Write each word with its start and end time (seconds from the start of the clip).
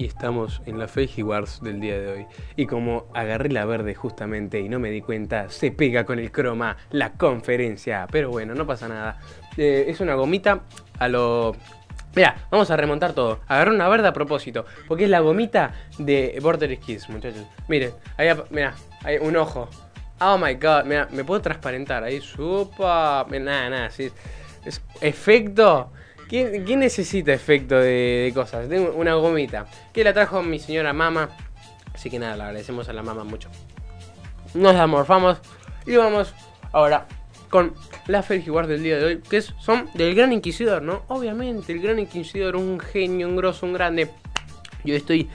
y 0.00 0.06
estamos 0.06 0.62
en 0.64 0.78
la 0.78 0.88
Feiji 0.88 1.22
Wars 1.22 1.60
del 1.62 1.78
día 1.78 2.00
de 2.00 2.10
hoy. 2.10 2.26
Y 2.56 2.64
como 2.64 3.08
agarré 3.12 3.50
la 3.50 3.66
verde 3.66 3.94
justamente 3.94 4.58
y 4.58 4.66
no 4.66 4.78
me 4.78 4.90
di 4.90 5.02
cuenta, 5.02 5.50
se 5.50 5.72
pega 5.72 6.06
con 6.06 6.18
el 6.18 6.32
croma 6.32 6.78
la 6.90 7.12
conferencia. 7.12 8.06
Pero 8.10 8.30
bueno, 8.30 8.54
no 8.54 8.66
pasa 8.66 8.88
nada. 8.88 9.18
Eh, 9.58 9.84
es 9.88 10.00
una 10.00 10.14
gomita 10.14 10.62
a 10.98 11.06
lo... 11.06 11.54
Mira, 12.16 12.34
vamos 12.50 12.70
a 12.70 12.78
remontar 12.78 13.12
todo. 13.12 13.40
Agarré 13.46 13.72
una 13.72 13.90
verde 13.90 14.08
a 14.08 14.14
propósito, 14.14 14.64
porque 14.88 15.04
es 15.04 15.10
la 15.10 15.20
gomita 15.20 15.74
de 15.98 16.38
Border 16.40 16.78
Kids, 16.78 17.10
muchachos. 17.10 17.44
Miren, 17.68 17.92
ahí, 18.16 18.30
mira, 18.48 18.72
hay 19.04 19.18
un 19.18 19.36
ojo. 19.36 19.68
Oh 20.18 20.38
my 20.38 20.54
god, 20.54 20.84
mira, 20.86 21.08
me 21.12 21.24
puedo 21.24 21.42
transparentar 21.42 22.04
ahí, 22.04 22.22
supa. 22.22 23.26
Nada, 23.28 23.68
nada, 23.68 23.90
sí. 23.90 24.10
Es 24.64 24.82
efecto 25.02 25.92
¿Quién, 26.30 26.78
necesita 26.78 27.32
efecto 27.32 27.74
de, 27.76 28.30
cosas? 28.32 28.68
Tengo 28.68 28.92
una 28.92 29.14
gomita. 29.14 29.66
Que 29.92 30.04
la 30.04 30.14
trajo 30.14 30.44
mi 30.44 30.60
señora 30.60 30.92
mamá. 30.92 31.28
Así 31.92 32.08
que 32.08 32.20
nada, 32.20 32.36
le 32.36 32.44
agradecemos 32.44 32.88
a 32.88 32.92
la 32.92 33.02
mamá 33.02 33.24
mucho. 33.24 33.50
Nos 34.54 34.76
amorfamos. 34.76 35.38
Y 35.86 35.96
vamos 35.96 36.32
ahora 36.70 37.08
con 37.48 37.74
la 38.06 38.22
Felgiguard 38.22 38.68
del 38.68 38.84
día 38.84 38.98
de 38.98 39.04
hoy. 39.04 39.22
Que 39.28 39.42
son 39.42 39.90
del 39.94 40.14
Gran 40.14 40.32
Inquisidor, 40.32 40.82
¿no? 40.82 41.02
Obviamente, 41.08 41.72
el 41.72 41.82
Gran 41.82 41.98
Inquisidor, 41.98 42.54
un 42.54 42.78
genio, 42.78 43.26
un 43.26 43.34
grosso, 43.34 43.66
un 43.66 43.72
grande. 43.72 44.08
Yo 44.84 44.94
estoy 44.94 45.28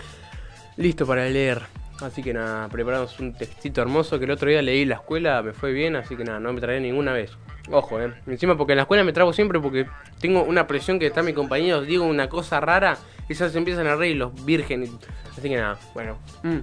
listo 0.78 1.06
para 1.06 1.26
leer. 1.26 1.62
Así 2.00 2.24
que 2.24 2.34
nada, 2.34 2.70
preparamos 2.70 3.20
un 3.20 3.34
textito 3.34 3.82
hermoso 3.82 4.18
que 4.18 4.24
el 4.24 4.32
otro 4.32 4.50
día 4.50 4.62
leí 4.62 4.84
en 4.84 4.90
la 4.90 4.96
escuela, 4.96 5.42
me 5.42 5.52
fue 5.52 5.74
bien, 5.74 5.98
así 5.98 6.16
que 6.16 6.24
nada, 6.24 6.40
no 6.40 6.54
me 6.54 6.62
traeré 6.62 6.80
ninguna 6.80 7.12
vez. 7.12 7.38
Ojo, 7.72 8.00
eh. 8.00 8.14
Encima 8.28 8.56
porque 8.56 8.74
en 8.74 8.78
la 8.78 8.84
escuela 8.84 9.04
me 9.04 9.14
trago 9.14 9.34
siempre 9.34 9.60
porque 9.60 9.88
tengo 10.20 10.44
una 10.44 10.68
presión 10.68 11.00
que 11.00 11.08
está 11.08 11.24
mi 11.24 11.34
compañero, 11.34 11.82
digo 11.82 12.06
una 12.06 12.30
cosa 12.30 12.60
rara 12.60 12.98
y 13.28 13.34
ya 13.34 13.50
se 13.50 13.58
empiezan 13.58 13.88
a 13.88 13.96
reír 13.96 14.18
los 14.18 14.46
vírgenes. 14.46 14.92
Así 15.32 15.50
que 15.50 15.58
nada, 15.58 15.78
bueno. 15.94 16.18
Mm. 16.44 16.60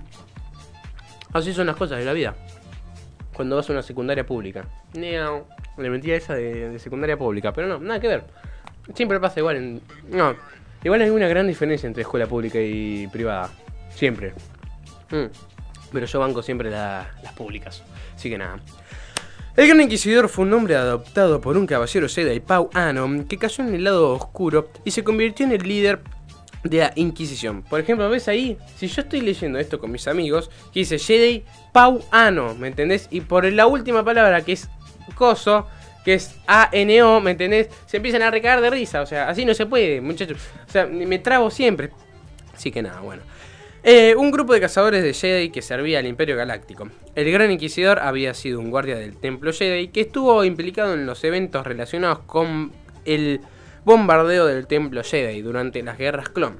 Así 1.32 1.52
son 1.52 1.66
las 1.66 1.76
cosas 1.76 1.98
de 1.98 2.04
la 2.04 2.12
vida. 2.12 2.34
Cuando 3.34 3.56
vas 3.56 3.68
a 3.68 3.72
una 3.72 3.82
secundaria 3.82 4.24
pública. 4.24 4.66
No, 4.94 5.46
le 5.78 5.90
mentía 5.90 6.16
esa 6.16 6.34
de, 6.34 6.78
secundaria 6.78 7.16
pública, 7.16 7.52
pero 7.52 7.66
no, 7.66 7.78
nada 7.78 7.98
que 7.98 8.08
ver. 8.08 8.24
Siempre 8.94 9.18
pasa 9.18 9.40
igual 9.40 9.56
en... 9.56 9.80
No, 10.10 10.36
igual 10.84 11.00
hay 11.00 11.10
una 11.10 11.28
gran 11.28 11.46
diferencia 11.46 11.86
entre 11.86 12.02
escuela 12.02 12.26
pública 12.26 12.60
y 12.60 13.08
privada. 13.08 13.50
Siempre. 13.90 14.34
Mm. 15.10 15.26
Pero 15.92 16.06
yo 16.06 16.20
banco 16.20 16.42
siempre 16.42 16.70
las 16.70 17.08
públicas. 17.34 17.82
Así 18.14 18.28
que 18.30 18.38
nada. 18.38 18.60
El 19.54 19.68
Gran 19.68 19.82
Inquisidor 19.82 20.30
fue 20.30 20.44
un 20.44 20.50
nombre 20.50 20.76
adoptado 20.76 21.42
por 21.42 21.58
un 21.58 21.66
caballero 21.66 22.08
Jedi, 22.08 22.40
Pau 22.40 22.70
Ano, 22.72 23.26
que 23.28 23.36
cayó 23.36 23.62
en 23.62 23.74
el 23.74 23.84
lado 23.84 24.14
oscuro 24.14 24.70
y 24.82 24.92
se 24.92 25.04
convirtió 25.04 25.44
en 25.44 25.52
el 25.52 25.62
líder 25.62 26.00
de 26.64 26.78
la 26.78 26.92
Inquisición. 26.96 27.60
Por 27.60 27.78
ejemplo, 27.78 28.08
¿ves 28.08 28.28
ahí? 28.28 28.56
Si 28.78 28.86
yo 28.86 29.02
estoy 29.02 29.20
leyendo 29.20 29.58
esto 29.58 29.78
con 29.78 29.90
mis 29.92 30.08
amigos, 30.08 30.48
que 30.72 30.80
dice 30.80 30.98
Jedi 30.98 31.44
Pau 31.70 32.02
Ano, 32.10 32.54
¿me 32.54 32.68
entendés? 32.68 33.08
Y 33.10 33.20
por 33.20 33.44
la 33.44 33.66
última 33.66 34.02
palabra 34.02 34.42
que 34.42 34.52
es 34.52 34.70
coso, 35.16 35.66
que 36.02 36.14
es 36.14 36.34
A-N-O, 36.46 37.20
¿me 37.20 37.32
entendés? 37.32 37.68
Se 37.84 37.98
empiezan 37.98 38.22
a 38.22 38.30
recagar 38.30 38.62
de 38.62 38.70
risa, 38.70 39.02
o 39.02 39.06
sea, 39.06 39.28
así 39.28 39.44
no 39.44 39.52
se 39.52 39.66
puede, 39.66 40.00
muchachos. 40.00 40.38
O 40.66 40.72
sea, 40.72 40.86
me 40.86 41.18
trago 41.18 41.50
siempre. 41.50 41.90
Así 42.54 42.70
que 42.70 42.80
nada, 42.80 43.00
bueno. 43.00 43.22
Eh, 43.84 44.14
un 44.16 44.30
grupo 44.30 44.52
de 44.52 44.60
cazadores 44.60 45.02
de 45.02 45.12
Jedi 45.12 45.50
que 45.50 45.60
servía 45.60 45.98
al 45.98 46.06
Imperio 46.06 46.36
Galáctico. 46.36 46.88
El 47.16 47.32
Gran 47.32 47.50
Inquisidor 47.50 47.98
había 47.98 48.32
sido 48.32 48.60
un 48.60 48.70
guardia 48.70 48.94
del 48.94 49.16
Templo 49.16 49.52
Jedi 49.52 49.88
que 49.88 50.02
estuvo 50.02 50.44
implicado 50.44 50.94
en 50.94 51.04
los 51.04 51.24
eventos 51.24 51.66
relacionados 51.66 52.20
con 52.20 52.70
el 53.04 53.40
bombardeo 53.84 54.46
del 54.46 54.68
Templo 54.68 55.02
Jedi 55.02 55.42
durante 55.42 55.82
las 55.82 55.98
guerras 55.98 56.28
clon, 56.28 56.58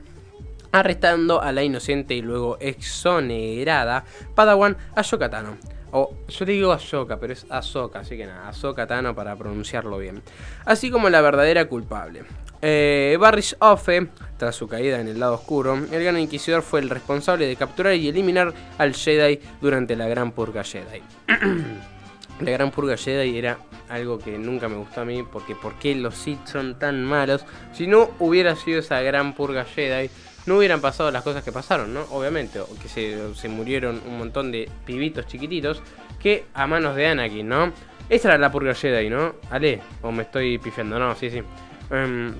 arrestando 0.73 1.41
a 1.41 1.53
la 1.53 1.63
inocente 1.63 2.15
y 2.15 2.23
luego 2.23 2.59
exonerada 2.59 4.05
Padawan 4.35 4.77
Ahsoka 4.97 5.31
Tano. 5.31 5.59
O 5.93 6.17
yo 6.27 6.45
digo 6.47 6.73
Ahsoka, 6.73 7.21
pero 7.21 7.35
es 7.35 7.47
Ahsoka, 7.51 8.01
así 8.01 8.17
que 8.17 8.27
nada, 8.27 8.49
Ahsoka 8.49 8.87
Tano 8.87 9.15
para 9.15 9.37
pronunciarlo 9.37 9.99
bien. 9.99 10.23
Así 10.65 10.91
como 10.91 11.11
la 11.11 11.21
verdadera 11.21 11.67
culpable. 11.67 12.25
Eh, 12.63 13.17
Barrish 13.21 13.57
Offe, 13.59 14.09
tras 14.39 14.55
su 14.55 14.69
caída 14.69 15.01
en 15.01 15.09
el 15.09 15.21
lado 15.21 15.35
oscuro, 15.35 15.75
el 15.75 16.05
Gran 16.05 16.19
Inquisidor 16.19 16.63
fue 16.63 16.81
el 16.81 16.89
responsable 16.89 17.47
de 17.47 17.57
capturar 17.57 17.95
y 17.95 18.09
eliminar 18.09 18.55
al 18.79 18.95
Jedi 18.95 19.41
durante 19.61 19.95
la 19.97 20.09
Gran 20.09 20.33
Purga 20.33 20.65
Jedi. 20.65 21.03
la 22.41 22.51
Gran 22.51 22.71
Purga 22.71 22.97
Jedi 22.97 23.37
era 23.37 23.59
algo 23.89 24.19
que 24.19 24.39
nunca 24.39 24.69
me 24.69 24.77
gustó 24.77 25.03
a 25.03 25.05
mí, 25.05 25.23
porque 25.31 25.55
¿por 25.55 25.79
qué 25.79 25.95
los 25.95 26.15
Sith 26.15 26.47
son 26.47 26.79
tan 26.79 27.05
malos? 27.05 27.45
Si 27.75 27.87
no 27.87 28.11
hubiera 28.19 28.57
sido 28.57 28.79
esa 28.79 29.03
Gran 29.03 29.35
Purga 29.35 29.65
Jedi, 29.65 30.09
no 30.47 30.57
hubieran 30.57 30.81
pasado 30.81 31.11
las 31.11 31.23
cosas 31.23 31.45
que 31.45 31.53
pasaron, 31.53 31.95
¿no? 31.95 32.03
Obviamente, 32.11 32.61
que 32.81 32.89
se, 32.89 33.35
se 33.35 33.49
murieron 33.49 34.01
un 34.07 34.19
montón 34.19 34.51
de 34.51 34.69
pibitos 34.85 35.27
chiquititos 35.27 35.83
que 36.21 36.45
a 36.55 36.67
manos 36.67 36.97
de 36.97 37.07
Anakin, 37.07 37.49
¿no? 37.49 37.73
Esa 38.09 38.29
era 38.29 38.39
la 38.39 38.51
Purga 38.51 38.75
Jedi, 38.75 39.09
¿no? 39.09 39.37
Ale, 39.51 39.81
o 40.03 40.13
me 40.13 40.23
estoy 40.25 40.59
pifiando, 40.59 40.99
no, 40.99 41.15
sí, 41.15 41.31
sí. 41.31 41.43
Em, 41.91 42.35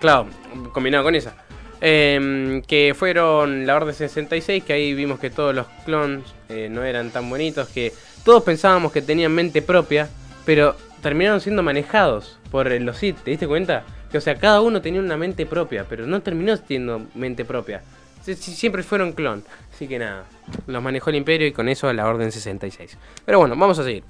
claro, 0.00 0.28
combinado 0.72 1.04
con 1.04 1.14
esa. 1.14 1.34
Em, 1.80 2.62
que 2.62 2.94
fueron 2.96 3.66
la 3.66 3.76
Orden 3.76 3.94
66, 3.94 4.64
que 4.64 4.72
ahí 4.72 4.94
vimos 4.94 5.20
que 5.20 5.28
todos 5.28 5.54
los 5.54 5.66
clones 5.84 6.24
eh, 6.48 6.68
no 6.70 6.82
eran 6.82 7.10
tan 7.10 7.28
bonitos, 7.28 7.68
que 7.68 7.92
todos 8.24 8.42
pensábamos 8.42 8.92
que 8.92 9.02
tenían 9.02 9.32
mente 9.32 9.60
propia, 9.60 10.08
pero 10.44 10.76
terminaron 11.02 11.40
siendo 11.40 11.62
manejados 11.62 12.38
por 12.50 12.70
los 12.80 12.96
Sith, 12.96 13.18
¿te 13.22 13.30
diste 13.30 13.46
cuenta? 13.46 13.84
Que 14.10 14.18
o 14.18 14.20
sea, 14.20 14.36
cada 14.36 14.60
uno 14.60 14.80
tenía 14.80 15.00
una 15.00 15.16
mente 15.16 15.46
propia, 15.46 15.84
pero 15.88 16.06
no 16.06 16.20
terminó 16.22 16.56
siendo 16.56 17.06
mente 17.14 17.44
propia. 17.44 17.82
Siempre 18.22 18.82
fueron 18.82 19.12
clon. 19.12 19.44
Así 19.72 19.86
que 19.86 19.98
nada, 19.98 20.24
los 20.66 20.82
manejó 20.82 21.10
el 21.10 21.16
imperio 21.16 21.46
y 21.46 21.52
con 21.52 21.68
eso 21.68 21.92
la 21.92 22.06
Orden 22.06 22.32
66. 22.32 22.96
Pero 23.24 23.38
bueno, 23.38 23.54
vamos 23.56 23.78
a 23.78 23.84
seguir. 23.84 24.02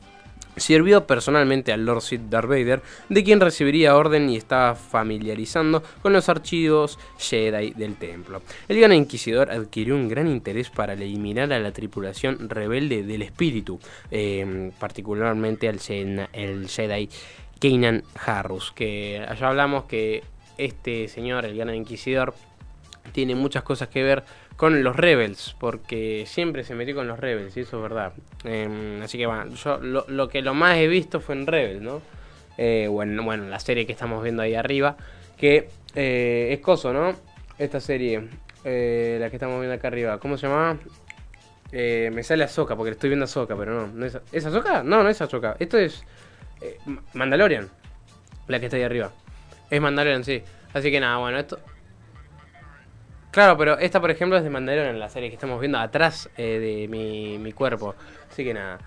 Sirvió 0.57 1.07
personalmente 1.07 1.71
al 1.71 1.85
Lord 1.85 2.01
Sith 2.01 2.31
Darth 2.31 2.49
Vader, 2.49 2.81
de 3.11 3.23
quien 3.23 3.41
recibiría 3.41 3.95
orden 3.95 4.31
y 4.31 4.37
estaba 4.37 4.75
familiarizando 4.75 5.83
con 6.01 6.15
los 6.15 6.31
archivos 6.31 6.99
Jedi 7.19 7.73
del 7.73 7.97
templo. 7.97 8.41
El 8.67 8.81
gran 8.81 8.95
inquisidor 8.95 9.51
adquirió 9.51 9.95
un 9.95 10.09
gran 10.09 10.27
interés 10.27 10.71
para 10.71 10.95
eliminar 10.95 11.53
a 11.53 11.59
la 11.59 11.73
tripulación 11.73 12.49
rebelde 12.49 13.03
del 13.03 13.21
espíritu, 13.21 13.79
em, 14.11 14.71
particularmente 14.71 15.69
al 15.69 15.79
el 16.33 16.69
Jedi 16.69 17.11
Kanan 17.61 18.05
Harrus, 18.15 18.73
que 18.73 19.25
allá 19.27 19.49
hablamos 19.49 19.85
que 19.85 20.23
este 20.59 21.09
señor, 21.09 21.45
el 21.45 21.57
gran 21.57 21.75
inquisidor, 21.75 22.35
tiene 23.13 23.35
muchas 23.35 23.63
cosas 23.63 23.89
que 23.89 24.03
ver 24.03 24.25
con 24.57 24.83
los 24.83 24.97
Rebels, 24.97 25.55
porque 25.59 26.25
siempre 26.27 26.65
se 26.65 26.75
metió 26.75 26.95
con 26.95 27.07
los 27.07 27.19
Rebels, 27.19 27.57
y 27.57 27.61
eso 27.61 27.77
es 27.77 27.83
verdad. 27.83 28.13
Em, 28.45 29.03
así 29.03 29.19
que 29.19 29.27
bueno, 29.27 29.55
yo 29.55 29.79
lo, 29.79 30.29
que 30.29 30.43
lo 30.43 30.55
más 30.55 30.79
he 30.79 30.89
visto 30.89 31.21
fue 31.21 31.35
en 31.35 31.47
Rebels, 31.47 31.83
¿no? 31.83 32.01
Eh, 32.59 32.89
bueno, 32.91 33.23
bueno, 33.23 33.45
la 33.49 33.61
serie 33.61 33.87
que 33.87 33.93
estamos 33.93 34.23
viendo 34.23 34.43
ahí 34.43 34.55
arriba, 34.55 34.97
que 35.37 35.69
eh, 35.95 36.49
es 36.53 36.61
coso, 36.61 36.93
¿no? 36.93 37.15
Esta 37.59 37.81
serie, 37.81 38.29
eh, 38.65 39.19
la 39.21 39.29
que 39.29 39.37
estamos 39.37 39.59
viendo 39.61 39.75
acá 39.75 39.89
arriba, 39.89 40.19
¿cómo 40.19 40.37
se 40.37 40.47
llama? 40.47 40.79
me 41.73 42.23
sale 42.23 42.45
Azoka, 42.45 42.75
porque 42.75 42.93
estoy 42.93 43.11
viendo 43.11 43.25
Azoka, 43.25 43.55
pero 43.55 43.75
no, 43.75 43.87
no 43.89 44.07
es, 44.07 44.17
¿es 44.33 44.47
Azoka? 44.47 44.83
No, 44.83 45.03
no 45.03 45.11
es 45.11 45.21
Azoka, 45.21 45.57
esto 45.59 45.77
es 45.77 46.05
Mandalorian, 47.15 47.69
la 48.49 48.61
que 48.61 48.67
está 48.67 48.77
ahí 48.77 48.83
arriba. 48.83 49.11
Es 49.71 49.81
Mandalorian, 49.81 50.25
sí. 50.25 50.43
Así 50.73 50.91
que 50.91 51.01
nada, 51.01 51.19
bueno, 51.19 51.39
esto, 51.39 51.59
Claro, 53.37 53.59
pero 53.59 53.79
esta, 53.79 54.01
por 54.01 54.11
ejemplo, 54.11 54.39
es 54.39 54.45
de 54.45 54.49
Mandalorian, 54.49 54.99
la 54.99 55.11
serie 55.11 55.29
que 55.29 55.35
estamos 55.35 55.61
viendo 55.61 55.77
atrás 55.77 56.31
eh, 56.39 56.59
de 56.59 56.89
mi, 56.89 57.53
cuerpo. 57.53 57.95
Así 58.31 58.45
que 58.45 58.55
nada. 58.55 58.79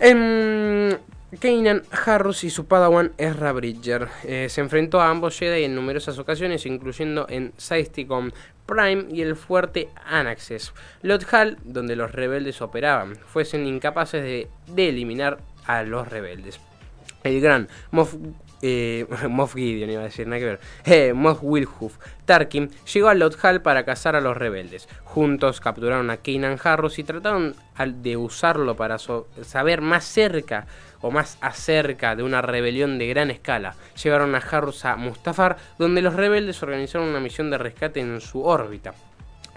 En 0.00 0.98
Kanan 1.40 1.84
Harrus 2.04 2.42
y 2.42 2.50
su 2.50 2.66
padawan 2.66 3.12
Ezra 3.18 3.52
Bridger. 3.52 4.08
Eh, 4.24 4.48
se 4.48 4.62
enfrentó 4.62 5.00
a 5.00 5.08
ambos 5.08 5.38
Jedi 5.38 5.62
en 5.62 5.76
numerosas 5.76 6.18
ocasiones, 6.18 6.66
incluyendo 6.66 7.26
en 7.28 7.52
Saisticon 7.56 8.32
Prime 8.66 9.06
y 9.12 9.22
el 9.22 9.36
fuerte 9.36 9.90
Anaxes. 10.06 10.72
Lothal, 11.02 11.58
donde 11.62 11.94
los 11.94 12.10
rebeldes 12.10 12.60
operaban, 12.60 13.14
fuesen 13.14 13.64
incapaces 13.64 14.24
de, 14.24 14.48
de 14.66 14.88
eliminar 14.88 15.38
a 15.66 15.84
los 15.84 16.08
rebeldes. 16.08 16.58
El 17.24 17.40
gran 17.40 17.68
Moff 17.90 18.14
eh, 18.62 19.06
Moff 19.28 19.54
Gideon 19.54 19.90
iba 19.90 20.00
a 20.02 20.04
decir, 20.04 20.26
nada 20.26 20.40
que 20.40 20.46
ver, 20.46 20.60
eh, 20.84 21.12
Moff 21.12 21.38
Wilhoof, 21.42 21.96
Tarkin, 22.24 22.70
llegó 22.92 23.08
a 23.08 23.14
Lothal 23.14 23.62
para 23.62 23.84
cazar 23.84 24.16
a 24.16 24.20
los 24.20 24.36
rebeldes. 24.36 24.88
Juntos 25.04 25.60
capturaron 25.60 26.10
a 26.10 26.18
Kanan 26.18 26.58
Harrus 26.62 26.98
y 26.98 27.04
trataron 27.04 27.54
de 28.02 28.16
usarlo 28.16 28.76
para 28.76 28.98
saber 28.98 29.80
más 29.80 30.04
cerca 30.04 30.66
o 31.00 31.10
más 31.10 31.38
acerca 31.40 32.16
de 32.16 32.24
una 32.24 32.42
rebelión 32.42 32.98
de 32.98 33.06
gran 33.06 33.30
escala. 33.30 33.76
Llevaron 34.02 34.34
a 34.34 34.38
Harrus 34.38 34.84
a 34.84 34.96
Mustafar, 34.96 35.56
donde 35.78 36.02
los 36.02 36.14
rebeldes 36.14 36.62
organizaron 36.62 37.08
una 37.08 37.20
misión 37.20 37.50
de 37.50 37.58
rescate 37.58 38.00
en 38.00 38.20
su 38.20 38.42
órbita. 38.42 38.94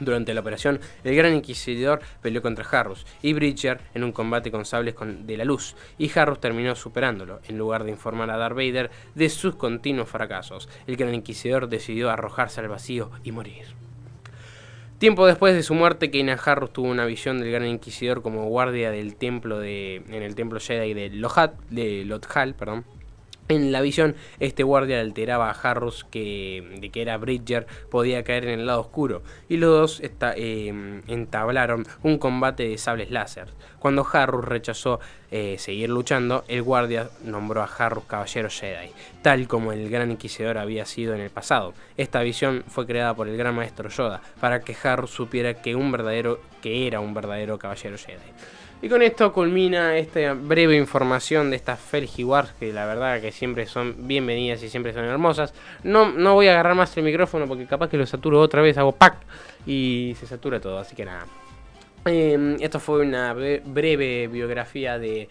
Durante 0.02 0.34
la 0.34 0.42
operación, 0.42 0.80
el 1.04 1.16
Gran 1.16 1.36
Inquisidor 1.36 2.02
peleó 2.24 2.42
contra 2.42 2.66
Harrus 2.68 3.06
y 3.22 3.34
Bridger 3.34 3.82
en 3.94 4.04
un 4.04 4.12
combate 4.12 4.50
con 4.50 4.66
sables 4.66 4.96
de 5.00 5.38
la 5.38 5.46
luz, 5.46 5.76
y 6.00 6.12
Harrus 6.18 6.42
terminó 6.42 6.76
superándolo, 6.76 7.40
en 7.48 7.60
lugar 7.60 7.84
de 7.84 7.92
informar 7.92 8.32
a 8.32 8.38
Darth 8.38 8.56
Vader 8.56 8.90
de 9.14 9.30
sus 9.30 9.56
continuos 9.56 10.10
fracasos. 10.10 10.68
El 10.88 10.96
Gran 10.98 11.14
Inquisidor 11.14 11.70
decidió 11.70 12.10
arrojarse 12.10 12.62
al 12.62 12.68
vacío 12.68 13.12
y 13.24 13.32
morir. 13.32 13.76
Tiempo 14.98 15.28
después 15.28 15.54
de 15.54 15.62
su 15.62 15.76
muerte, 15.76 16.10
Kanan 16.10 16.40
Harrus 16.44 16.74
tuvo 16.74 16.90
una 16.90 17.06
visión 17.06 17.40
del 17.40 17.52
Gran 17.52 17.68
Inquisidor 17.68 18.24
como 18.24 18.46
guardia 18.46 18.90
del 18.90 19.16
templo 19.16 19.60
de, 19.60 19.98
en 19.98 20.24
el 20.24 20.34
templo 20.34 20.60
Jedi 20.60 20.96
de 20.96 21.12
Lothal, 21.12 21.54
de 21.70 22.06
Lothal, 22.06 22.56
perdón. 22.56 22.86
En 23.52 23.74
la 23.74 23.82
visión, 23.82 24.16
este 24.40 24.64
guardia 24.64 25.02
alteraba 25.02 25.52
a 25.52 25.52
Harrus 25.52 26.06
que, 26.06 26.78
de 26.80 26.90
que 26.90 27.02
era 27.02 27.18
Bridger, 27.18 27.68
podía 27.90 28.24
caer 28.24 28.46
en 28.46 28.62
el 28.62 28.66
lado 28.66 28.80
oscuro, 28.80 29.24
y 29.50 29.58
los 29.58 29.70
dos 29.70 30.02
eh, 30.38 31.02
entablaron 31.08 31.86
un 32.02 32.18
combate 32.18 32.70
de 32.70 32.78
sables 32.78 33.12
láser. 33.12 33.50
Cuando 33.80 34.08
Harrus 34.10 34.46
rechazó 34.46 35.02
eh, 35.32 35.58
seguir 35.60 35.90
luchando, 35.90 36.46
el 36.48 36.62
guardia 36.62 37.10
nombró 37.26 37.62
a 37.62 37.66
Harrus 37.66 38.06
Caballero 38.06 38.50
Jedi, 38.50 38.92
tal 39.22 39.50
como 39.50 39.74
el 39.74 39.90
Gran 39.90 40.12
Inquisidor 40.12 40.58
había 40.58 40.86
sido 40.86 41.14
en 41.14 41.20
el 41.20 41.30
pasado. 41.30 41.74
Esta 41.98 42.22
visión 42.22 42.64
fue 42.70 42.88
creada 42.88 43.14
por 43.14 43.28
el 43.28 43.36
Gran 43.36 43.54
Maestro 43.54 43.90
Yoda, 43.90 44.22
para 44.40 44.62
que 44.62 44.78
Harrus 44.82 45.12
supiera 45.12 45.56
que, 45.56 45.76
un 45.76 45.92
verdadero, 45.92 46.40
que 46.62 46.88
era 46.88 47.02
un 47.02 47.14
verdadero 47.14 47.60
Caballero 47.60 47.98
Jedi. 47.98 48.32
Y 48.84 48.90
con 48.90 49.04
esto 49.04 49.32
culmina 49.32 49.96
esta 49.96 50.34
breve 50.34 50.76
información 50.76 51.52
de 51.52 51.56
estas 51.56 51.80
Felgi 51.80 52.24
Wars, 52.24 52.52
que 52.60 52.74
la 52.74 52.88
verdad 52.88 53.22
que 53.22 53.32
siempre 53.42 53.66
son 53.66 53.96
bienvenidas 54.08 54.62
y 54.62 54.70
siempre 54.70 54.94
son 54.94 55.04
hermosas. 55.04 55.52
No, 55.84 56.12
no 56.12 56.36
voy 56.36 56.48
a 56.48 56.52
agarrar 56.52 56.76
más 56.76 56.96
el 56.96 57.04
micrófono 57.04 57.48
porque 57.48 57.66
capaz 57.66 57.90
que 57.90 57.98
lo 57.98 58.06
saturo 58.06 58.40
otra 58.40 58.62
vez, 58.62 58.78
hago 58.78 58.92
pack 58.92 59.16
y 59.66 60.16
se 60.20 60.28
satura 60.28 60.60
todo, 60.60 60.78
así 60.78 60.96
que 60.96 61.06
nada. 61.06 61.26
Em, 62.06 62.58
esto 62.62 62.80
fue 62.80 63.02
una 63.02 63.34
breve 63.34 64.28
biografía 64.28 65.00
de... 65.00 65.28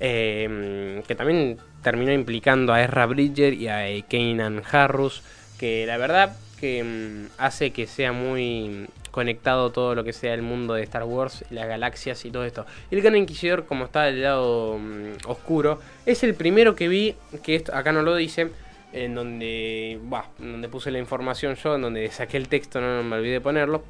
Em, 0.00 1.00
que 1.04 1.14
también 1.14 1.58
terminó 1.80 2.10
implicando 2.10 2.72
a 2.72 2.82
Ezra 2.82 3.06
Bridger 3.06 3.54
y 3.54 3.68
a 3.68 3.84
Kanan 4.10 4.60
Harrus, 4.72 5.22
que 5.56 5.86
la 5.86 5.96
verdad 5.96 6.36
que 6.58 6.80
em, 6.80 7.28
hace 7.38 7.70
que 7.70 7.86
sea 7.86 8.10
muy 8.10 8.88
conectado 9.14 9.70
todo 9.70 9.94
lo 9.94 10.02
que 10.02 10.12
sea 10.12 10.34
el 10.34 10.42
mundo 10.42 10.74
de 10.74 10.82
Star 10.82 11.04
Wars, 11.04 11.44
las 11.50 11.68
galaxias 11.68 12.24
y 12.24 12.32
todo 12.32 12.44
esto. 12.44 12.66
el 12.90 13.00
Gran 13.00 13.14
Inquisidor, 13.14 13.64
como 13.64 13.84
está 13.84 14.02
del 14.02 14.20
lado 14.20 14.76
mm, 14.76 15.28
oscuro, 15.28 15.78
es 16.04 16.24
el 16.24 16.34
primero 16.34 16.74
que 16.74 16.88
vi, 16.88 17.14
que 17.44 17.54
esto, 17.54 17.72
acá 17.76 17.92
no 17.92 18.02
lo 18.02 18.16
dice, 18.16 18.50
en 18.92 19.14
donde, 19.14 20.00
bah, 20.02 20.26
donde 20.36 20.68
puse 20.68 20.90
la 20.90 20.98
información 20.98 21.54
yo, 21.54 21.76
en 21.76 21.82
donde 21.82 22.10
saqué 22.10 22.38
el 22.38 22.48
texto, 22.48 22.80
no, 22.80 23.04
me 23.04 23.14
olvidé 23.14 23.34
de 23.34 23.40
ponerlo, 23.40 23.84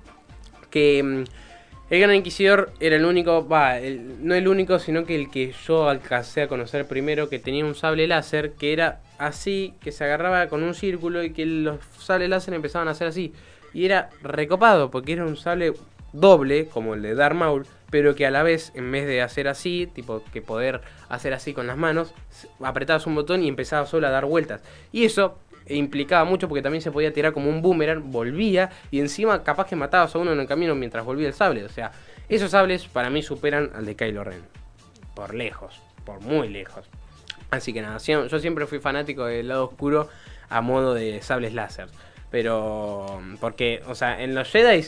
que 0.69 1.03
mm, 1.03 1.25
el 1.89 2.01
Gran 2.01 2.17
Inquisidor 2.17 2.75
era 2.79 2.97
el 2.97 3.07
único, 3.07 3.49
va, 3.49 3.77
no 4.21 4.35
el 4.35 4.47
único, 4.47 4.79
sino 4.79 5.07
que 5.07 5.15
el 5.15 5.31
que 5.31 5.55
yo 5.67 5.89
alcancé 5.89 6.43
a 6.43 6.49
conocer 6.49 6.87
primero, 6.87 7.31
que 7.31 7.39
tenía 7.39 7.65
un 7.65 7.75
sable 7.75 8.07
láser, 8.07 8.53
que 8.53 8.75
era 8.75 9.01
así, 9.17 9.73
que 9.81 9.91
se 9.91 10.05
agarraba 10.05 10.49
con 10.49 10.63
un 10.63 10.75
círculo 10.75 11.23
y 11.23 11.33
que 11.33 11.47
los 11.47 11.79
sables 11.99 12.29
láser 12.29 12.53
empezaban 12.53 12.89
a 12.89 12.91
hacer 12.91 13.09
así. 13.09 13.33
Y 13.75 13.85
era 13.85 14.09
recopado, 14.23 14.91
porque 14.91 15.13
era 15.13 15.25
un 15.25 15.37
sable 15.37 15.75
doble, 16.15 16.67
como 16.67 16.95
el 16.95 17.03
de 17.03 17.15
Darth 17.15 17.35
Maul, 17.37 17.67
pero 17.91 18.15
que 18.15 18.25
a 18.25 18.31
la 18.31 18.43
vez, 18.43 18.73
en 18.75 18.91
vez 18.91 19.07
de 19.07 19.21
hacer 19.21 19.49
así, 19.49 19.89
tipo 19.93 20.23
que 20.33 20.41
poder 20.41 20.81
hacer 21.09 21.35
así 21.35 21.53
con 21.53 21.67
las 21.67 21.77
manos, 21.77 22.15
apretabas 22.61 23.07
un 23.07 23.15
botón 23.15 23.43
y 23.43 23.49
empezaba 23.49 23.87
solo 23.87 24.07
a 24.07 24.11
dar 24.11 24.25
vueltas. 24.25 24.63
Y 24.93 25.05
eso 25.05 25.39
implicaba 25.69 26.25
mucho 26.25 26.49
porque 26.49 26.63
también 26.63 26.83
se 26.83 26.91
podía 26.91 27.13
tirar 27.13 27.33
como 27.33 27.49
un 27.49 27.63
boomerang, 27.63 28.11
volvía 28.11 28.71
y 28.91 29.01
encima 29.01 29.43
capaz 29.43 29.67
que 29.67 29.77
matabas 29.77 30.15
a 30.15 30.19
uno 30.19 30.33
en 30.33 30.41
el 30.41 30.47
camino 30.47 30.75
mientras 30.75 31.05
volvía 31.05 31.29
el 31.29 31.35
sable. 31.35 31.65
O 31.65 31.69
sea, 31.69 31.93
esos 32.29 32.51
sables 32.51 32.87
para 32.87 33.11
mí 33.11 33.23
superan 33.23 33.71
al 33.75 33.87
de 33.87 33.97
Kylo 33.97 34.25
Ren. 34.25 34.43
Por 35.15 35.35
lejos, 35.35 35.81
por 36.05 36.21
muy 36.21 36.49
lejos. 36.49 36.87
Así 37.51 37.73
que 37.73 37.83
nada, 37.83 37.99
yo 37.99 38.39
siempre 38.41 38.67
fui 38.67 38.81
fanático 38.81 39.25
del 39.27 39.49
lado 39.49 39.65
oscuro 39.65 40.09
a 40.49 40.61
modo 40.61 40.95
de 40.95 41.23
sables 41.23 41.55
láser. 41.55 41.89
Pero, 42.35 43.23
porque, 43.39 43.81
o 43.87 43.95
sea, 43.95 44.21
en 44.21 44.35
los 44.35 44.51
Jedi, 44.51 44.85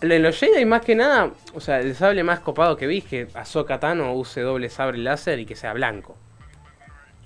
en 0.00 0.22
los 0.22 0.38
Jedi 0.38 0.64
más 0.64 0.80
que 0.80 0.94
nada, 0.94 1.32
o 1.52 1.60
sea, 1.60 1.80
el 1.80 1.94
sable 1.94 2.24
más 2.24 2.40
copado 2.40 2.78
que 2.78 2.86
vi 2.86 2.96
es 2.96 3.04
que 3.04 3.28
Ahsoka 3.34 3.78
Tano 3.78 4.14
use 4.14 4.40
doble 4.40 4.70
sable 4.70 4.96
láser 4.96 5.38
y 5.38 5.44
que 5.44 5.54
sea 5.54 5.74
blanco. 5.74 6.16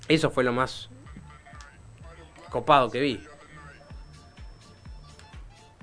Eso 0.09 0.31
fue 0.31 0.43
lo 0.43 0.51
más 0.51 0.89
copado 2.49 2.91
que 2.91 2.99
vi. 2.99 3.23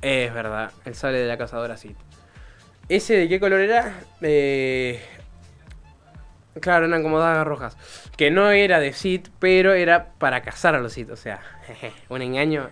Es 0.02 0.34
verdad, 0.34 0.70
el 0.84 0.94
sable 0.94 1.20
de 1.20 1.26
la 1.28 1.38
cazadora 1.38 1.78
sí. 1.78 1.96
¿Ese 2.90 3.14
de 3.16 3.30
qué 3.30 3.40
color 3.40 3.60
era? 3.60 3.98
Eh... 4.20 5.02
Claro, 6.60 6.84
eran 6.84 7.02
como 7.02 7.18
dagas 7.18 7.46
rojas. 7.46 7.78
Que 8.14 8.30
no 8.30 8.50
era 8.50 8.78
de 8.78 8.92
Sith, 8.92 9.30
pero 9.38 9.72
era 9.72 10.10
para 10.18 10.42
cazar 10.42 10.74
a 10.74 10.80
los 10.80 10.92
Sith. 10.92 11.08
O 11.08 11.16
sea, 11.16 11.40
un 12.10 12.20
engaño 12.20 12.68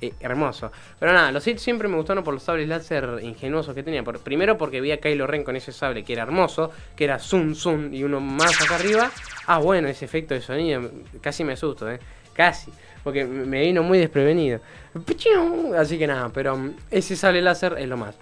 eh, 0.00 0.12
hermoso. 0.20 0.72
Pero 0.98 1.12
nada, 1.12 1.30
los 1.32 1.44
Sith 1.44 1.58
siempre 1.58 1.88
me 1.88 1.96
gustaron 1.96 2.24
por 2.24 2.34
los 2.34 2.42
sables 2.42 2.68
láser 2.68 3.20
ingenuosos 3.22 3.74
que 3.74 3.82
tenía. 3.82 4.02
Por, 4.02 4.18
primero 4.20 4.56
porque 4.56 4.80
vi 4.80 4.92
a 4.92 5.00
Kylo 5.00 5.26
Ren 5.26 5.44
con 5.44 5.56
ese 5.56 5.72
sable 5.72 6.04
que 6.04 6.12
era 6.12 6.22
hermoso, 6.22 6.70
que 6.96 7.04
era 7.04 7.18
zoom 7.18 7.54
zoom 7.54 7.92
y 7.92 8.02
uno 8.04 8.20
más 8.20 8.60
acá 8.62 8.76
arriba. 8.76 9.10
Ah, 9.46 9.58
bueno, 9.58 9.88
ese 9.88 10.04
efecto 10.04 10.34
de 10.34 10.40
sonido, 10.40 10.90
casi 11.20 11.44
me 11.44 11.52
asusto, 11.52 11.90
eh. 11.90 11.98
Casi, 12.32 12.70
porque 13.04 13.24
me 13.24 13.60
vino 13.60 13.82
muy 13.82 13.98
desprevenido. 13.98 14.60
Así 15.76 15.98
que 15.98 16.06
nada, 16.06 16.30
pero 16.30 16.58
ese 16.90 17.16
sable 17.16 17.42
láser 17.42 17.76
es 17.78 17.88
lo 17.88 17.96
más. 17.96 18.16